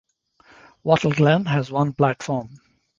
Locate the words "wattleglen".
0.83-1.45